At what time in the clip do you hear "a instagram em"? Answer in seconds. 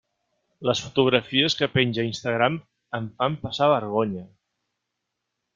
2.05-3.13